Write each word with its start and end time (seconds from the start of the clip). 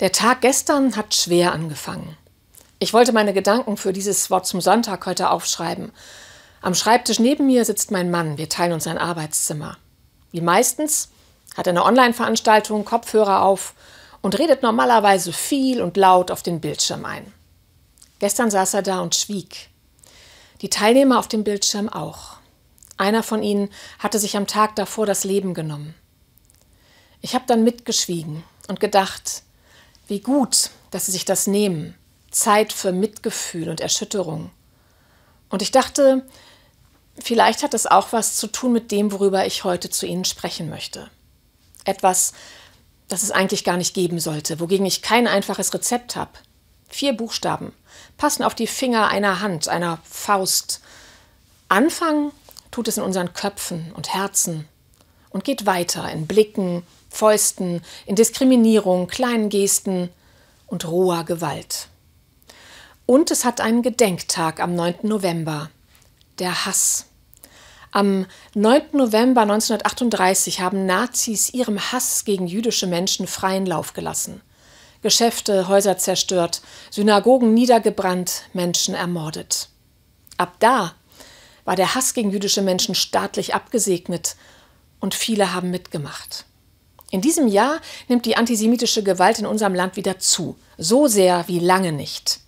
Der 0.00 0.12
Tag 0.12 0.40
gestern 0.40 0.96
hat 0.96 1.14
schwer 1.14 1.52
angefangen. 1.52 2.16
Ich 2.78 2.94
wollte 2.94 3.12
meine 3.12 3.34
Gedanken 3.34 3.76
für 3.76 3.92
dieses 3.92 4.30
Wort 4.30 4.46
zum 4.46 4.62
Sonntag 4.62 5.04
heute 5.04 5.28
aufschreiben. 5.28 5.92
Am 6.62 6.74
Schreibtisch 6.74 7.18
neben 7.18 7.46
mir 7.46 7.66
sitzt 7.66 7.90
mein 7.90 8.10
Mann. 8.10 8.38
Wir 8.38 8.48
teilen 8.48 8.72
uns 8.72 8.86
ein 8.86 8.96
Arbeitszimmer. 8.96 9.76
Wie 10.32 10.40
meistens 10.40 11.10
hat 11.54 11.66
er 11.66 11.72
eine 11.72 11.84
Online-Veranstaltung, 11.84 12.86
Kopfhörer 12.86 13.42
auf 13.42 13.74
und 14.22 14.38
redet 14.38 14.62
normalerweise 14.62 15.34
viel 15.34 15.82
und 15.82 15.98
laut 15.98 16.30
auf 16.30 16.42
den 16.42 16.62
Bildschirm 16.62 17.04
ein. 17.04 17.30
Gestern 18.20 18.50
saß 18.50 18.74
er 18.74 18.82
da 18.82 19.00
und 19.00 19.14
schwieg. 19.14 19.68
Die 20.62 20.70
Teilnehmer 20.70 21.18
auf 21.18 21.28
dem 21.28 21.44
Bildschirm 21.44 21.90
auch. 21.90 22.36
Einer 22.96 23.22
von 23.22 23.42
ihnen 23.42 23.68
hatte 23.98 24.18
sich 24.18 24.34
am 24.38 24.46
Tag 24.46 24.76
davor 24.76 25.04
das 25.04 25.24
Leben 25.24 25.52
genommen. 25.52 25.94
Ich 27.20 27.34
habe 27.34 27.44
dann 27.46 27.64
mitgeschwiegen 27.64 28.42
und 28.66 28.80
gedacht, 28.80 29.42
wie 30.10 30.20
gut, 30.20 30.70
dass 30.90 31.06
sie 31.06 31.12
sich 31.12 31.24
das 31.24 31.46
nehmen. 31.46 31.94
Zeit 32.30 32.72
für 32.72 32.92
Mitgefühl 32.92 33.68
und 33.68 33.80
Erschütterung. 33.80 34.50
Und 35.48 35.62
ich 35.62 35.70
dachte, 35.70 36.26
vielleicht 37.18 37.62
hat 37.62 37.74
es 37.74 37.86
auch 37.86 38.12
was 38.12 38.36
zu 38.36 38.46
tun 38.48 38.72
mit 38.72 38.90
dem, 38.92 39.12
worüber 39.12 39.46
ich 39.46 39.64
heute 39.64 39.90
zu 39.90 40.06
Ihnen 40.06 40.24
sprechen 40.24 40.68
möchte. 40.68 41.10
Etwas, 41.84 42.32
das 43.08 43.22
es 43.22 43.30
eigentlich 43.30 43.64
gar 43.64 43.76
nicht 43.76 43.94
geben 43.94 44.20
sollte, 44.20 44.60
wogegen 44.60 44.86
ich 44.86 45.02
kein 45.02 45.26
einfaches 45.26 45.72
Rezept 45.74 46.14
habe. 46.14 46.32
Vier 46.88 47.12
Buchstaben 47.14 47.72
passen 48.16 48.42
auf 48.42 48.54
die 48.54 48.66
Finger 48.66 49.08
einer 49.08 49.40
Hand, 49.40 49.68
einer 49.68 49.98
Faust. 50.08 50.80
Anfangen 51.68 52.32
tut 52.70 52.88
es 52.88 52.96
in 52.96 53.02
unseren 53.02 53.32
Köpfen 53.32 53.92
und 53.94 54.12
Herzen 54.12 54.68
und 55.30 55.44
geht 55.44 55.66
weiter 55.66 56.10
in 56.10 56.26
Blicken, 56.26 56.84
Fäusten, 57.10 57.82
in 58.06 58.16
Diskriminierung, 58.16 59.08
kleinen 59.08 59.50
Gesten 59.50 60.08
und 60.66 60.88
roher 60.88 61.24
Gewalt. 61.24 61.88
Und 63.04 63.30
es 63.30 63.44
hat 63.44 63.60
einen 63.60 63.82
Gedenktag 63.82 64.60
am 64.60 64.74
9. 64.74 65.00
November, 65.02 65.68
der 66.38 66.64
Hass. 66.64 67.06
Am 67.90 68.26
9. 68.54 68.82
November 68.92 69.42
1938 69.42 70.60
haben 70.60 70.86
Nazis 70.86 71.52
ihrem 71.52 71.80
Hass 71.92 72.24
gegen 72.24 72.46
jüdische 72.46 72.86
Menschen 72.86 73.26
freien 73.26 73.66
Lauf 73.66 73.92
gelassen. 73.94 74.40
Geschäfte, 75.02 75.66
Häuser 75.66 75.98
zerstört, 75.98 76.62
Synagogen 76.90 77.52
niedergebrannt, 77.52 78.44
Menschen 78.52 78.94
ermordet. 78.94 79.70
Ab 80.36 80.54
da 80.60 80.94
war 81.64 81.74
der 81.74 81.94
Hass 81.96 82.14
gegen 82.14 82.30
jüdische 82.30 82.62
Menschen 82.62 82.94
staatlich 82.94 83.54
abgesegnet 83.54 84.36
und 85.00 85.14
viele 85.14 85.52
haben 85.52 85.70
mitgemacht. 85.70 86.44
In 87.10 87.20
diesem 87.20 87.48
Jahr 87.48 87.80
nimmt 88.08 88.24
die 88.24 88.36
antisemitische 88.36 89.02
Gewalt 89.02 89.40
in 89.40 89.46
unserem 89.46 89.74
Land 89.74 89.96
wieder 89.96 90.18
zu, 90.18 90.56
so 90.78 91.08
sehr 91.08 91.46
wie 91.48 91.58
lange 91.58 91.92
nicht. 91.92 92.40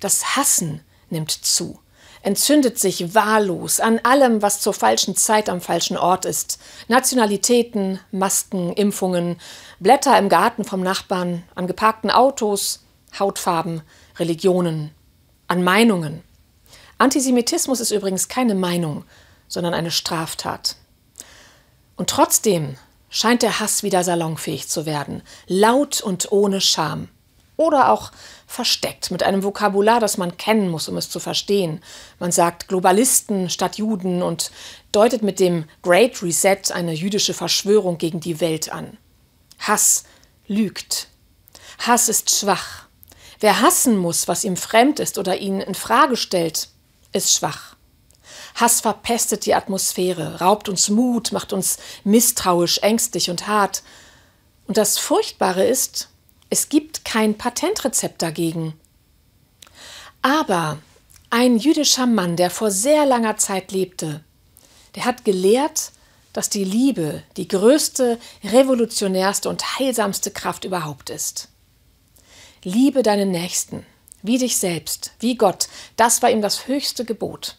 Das 0.00 0.36
Hassen 0.36 0.80
nimmt 1.08 1.30
zu, 1.30 1.78
entzündet 2.22 2.80
sich 2.80 3.14
wahllos 3.14 3.78
an 3.78 4.00
allem, 4.02 4.42
was 4.42 4.60
zur 4.60 4.74
falschen 4.74 5.14
Zeit 5.14 5.48
am 5.48 5.60
falschen 5.60 5.96
Ort 5.96 6.24
ist. 6.24 6.58
Nationalitäten, 6.88 8.00
Masken, 8.10 8.72
Impfungen, 8.72 9.36
Blätter 9.78 10.18
im 10.18 10.28
Garten 10.28 10.64
vom 10.64 10.80
Nachbarn, 10.80 11.44
an 11.54 11.68
geparkten 11.68 12.10
Autos, 12.10 12.80
Hautfarben, 13.16 13.82
Religionen, 14.18 14.90
an 15.46 15.62
Meinungen. 15.62 16.22
Antisemitismus 16.98 17.78
ist 17.78 17.92
übrigens 17.92 18.28
keine 18.28 18.54
Meinung, 18.56 19.04
sondern 19.46 19.74
eine 19.74 19.90
Straftat. 19.90 20.76
Und 21.96 22.10
trotzdem 22.10 22.76
scheint 23.12 23.42
der 23.42 23.60
Hass 23.60 23.84
wieder 23.84 24.02
salonfähig 24.02 24.66
zu 24.66 24.86
werden, 24.86 25.22
laut 25.46 26.00
und 26.00 26.32
ohne 26.32 26.60
Scham. 26.60 27.08
Oder 27.56 27.92
auch 27.92 28.10
versteckt, 28.46 29.12
mit 29.12 29.22
einem 29.22 29.44
Vokabular, 29.44 30.00
das 30.00 30.16
man 30.16 30.36
kennen 30.36 30.68
muss, 30.68 30.88
um 30.88 30.96
es 30.96 31.10
zu 31.10 31.20
verstehen. 31.20 31.80
Man 32.18 32.32
sagt 32.32 32.66
Globalisten 32.66 33.50
statt 33.50 33.76
Juden 33.76 34.22
und 34.22 34.50
deutet 34.90 35.22
mit 35.22 35.38
dem 35.38 35.66
Great 35.82 36.22
Reset 36.22 36.72
eine 36.72 36.92
jüdische 36.92 37.34
Verschwörung 37.34 37.98
gegen 37.98 38.18
die 38.18 38.40
Welt 38.40 38.72
an. 38.72 38.96
Hass 39.60 40.04
lügt. 40.48 41.08
Hass 41.78 42.08
ist 42.08 42.36
schwach. 42.36 42.86
Wer 43.38 43.60
hassen 43.60 43.98
muss, 43.98 44.26
was 44.26 44.44
ihm 44.44 44.56
fremd 44.56 44.98
ist 44.98 45.18
oder 45.18 45.36
ihn 45.36 45.60
in 45.60 45.74
Frage 45.74 46.16
stellt, 46.16 46.68
ist 47.12 47.34
schwach. 47.34 47.71
Hass 48.62 48.80
verpestet 48.80 49.44
die 49.44 49.56
Atmosphäre, 49.56 50.40
raubt 50.40 50.68
uns 50.68 50.88
Mut, 50.88 51.32
macht 51.32 51.52
uns 51.52 51.78
misstrauisch, 52.04 52.78
ängstlich 52.78 53.28
und 53.28 53.48
hart. 53.48 53.82
Und 54.68 54.76
das 54.76 55.00
Furchtbare 55.00 55.64
ist, 55.64 56.10
es 56.48 56.68
gibt 56.68 57.04
kein 57.04 57.36
Patentrezept 57.36 58.22
dagegen. 58.22 58.74
Aber 60.22 60.78
ein 61.28 61.58
jüdischer 61.58 62.06
Mann, 62.06 62.36
der 62.36 62.50
vor 62.50 62.70
sehr 62.70 63.04
langer 63.04 63.36
Zeit 63.36 63.72
lebte, 63.72 64.22
der 64.94 65.06
hat 65.06 65.24
gelehrt, 65.24 65.90
dass 66.32 66.48
die 66.48 66.62
Liebe 66.62 67.24
die 67.36 67.48
größte, 67.48 68.16
revolutionärste 68.44 69.48
und 69.48 69.80
heilsamste 69.80 70.30
Kraft 70.30 70.64
überhaupt 70.64 71.10
ist. 71.10 71.48
Liebe 72.62 73.02
deinen 73.02 73.32
Nächsten, 73.32 73.84
wie 74.22 74.38
dich 74.38 74.56
selbst, 74.56 75.14
wie 75.18 75.34
Gott, 75.34 75.66
das 75.96 76.22
war 76.22 76.30
ihm 76.30 76.42
das 76.42 76.68
höchste 76.68 77.04
Gebot. 77.04 77.56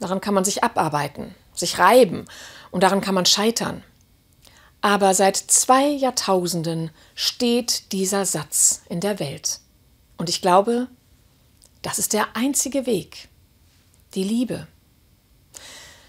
Daran 0.00 0.20
kann 0.20 0.34
man 0.34 0.44
sich 0.44 0.62
abarbeiten, 0.62 1.34
sich 1.54 1.78
reiben 1.78 2.26
und 2.70 2.82
daran 2.82 3.00
kann 3.00 3.14
man 3.14 3.26
scheitern. 3.26 3.82
Aber 4.80 5.14
seit 5.14 5.36
zwei 5.36 5.86
Jahrtausenden 5.86 6.90
steht 7.14 7.92
dieser 7.92 8.24
Satz 8.24 8.82
in 8.88 9.00
der 9.00 9.18
Welt. 9.18 9.60
Und 10.16 10.28
ich 10.28 10.40
glaube, 10.40 10.86
das 11.82 11.98
ist 11.98 12.12
der 12.12 12.36
einzige 12.36 12.86
Weg. 12.86 13.28
Die 14.14 14.24
Liebe. 14.24 14.66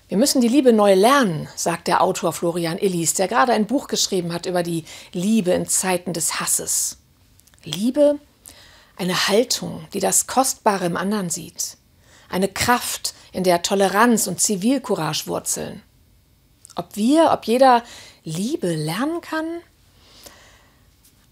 Wir 0.07 0.17
müssen 0.17 0.41
die 0.41 0.47
Liebe 0.47 0.73
neu 0.73 0.95
lernen, 0.95 1.47
sagt 1.55 1.87
der 1.87 2.01
Autor 2.01 2.33
Florian 2.33 2.79
Illis, 2.79 3.13
der 3.13 3.27
gerade 3.27 3.53
ein 3.53 3.67
Buch 3.67 3.87
geschrieben 3.87 4.33
hat 4.33 4.47
über 4.47 4.63
die 4.63 4.85
Liebe 5.13 5.51
in 5.51 5.67
Zeiten 5.67 6.13
des 6.13 6.39
Hasses. 6.39 6.97
Liebe, 7.63 8.17
eine 8.95 9.27
Haltung, 9.27 9.87
die 9.93 9.99
das 9.99 10.25
Kostbare 10.25 10.85
im 10.85 10.97
anderen 10.97 11.29
sieht, 11.29 11.77
eine 12.27 12.47
Kraft, 12.47 13.13
in 13.31 13.43
der 13.43 13.61
Toleranz 13.61 14.27
und 14.27 14.41
Zivilcourage 14.41 15.27
wurzeln. 15.27 15.81
Ob 16.75 16.95
wir, 16.95 17.31
ob 17.31 17.45
jeder 17.45 17.83
Liebe 18.23 18.73
lernen 18.75 19.21
kann? 19.21 19.45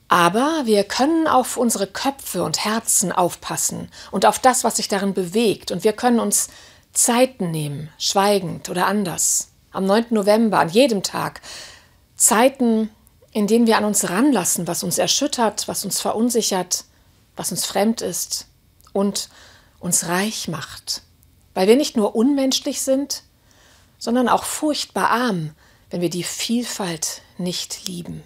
Aber 0.10 0.62
wir 0.66 0.84
können 0.84 1.28
auf 1.28 1.58
unsere 1.58 1.88
Köpfe 1.88 2.44
und 2.44 2.64
Herzen 2.64 3.12
aufpassen 3.12 3.90
und 4.12 4.26
auf 4.26 4.40
das, 4.40 4.64
was 4.64 4.78
sich 4.78 4.88
darin 4.88 5.14
bewegt. 5.14 5.72
Und 5.72 5.84
wir 5.84 5.94
können 5.94 6.20
uns 6.20 6.50
Zeiten 6.94 7.52
nehmen, 7.52 7.90
schweigend 7.98 8.70
oder 8.70 8.88
anders. 8.88 9.50
Am 9.72 9.86
9. 9.86 10.08
November, 10.12 10.60
an 10.60 10.70
jedem 10.70 11.04
Tag. 11.04 11.42
Zeiten, 12.16 12.90
in 13.32 13.48
denen 13.48 13.68
wir 13.68 13.78
an 13.78 13.86
uns 13.86 14.10
ranlassen, 14.10 14.66
was 14.68 14.84
uns 14.84 14.98
erschüttert, 14.98 15.68
was 15.68 15.84
uns 15.84 16.00
verunsichert, 16.00 16.86
was 17.36 17.52
uns 17.52 17.66
fremd 17.66 18.02
ist 18.02 18.48
und 18.94 19.30
uns 19.80 20.08
reich 20.08 20.48
macht 20.48 21.04
weil 21.58 21.68
wir 21.68 21.76
nicht 21.76 21.98
nur 21.98 22.16
unmenschlich 22.16 22.82
sind, 22.82 23.24
sondern 23.98 24.30
auch 24.30 24.44
furchtbar 24.44 25.10
arm, 25.10 25.56
wenn 25.90 26.02
wir 26.02 26.12
die 26.12 26.22
Vielfalt 26.22 27.24
nicht 27.40 27.88
lieben. 27.88 28.22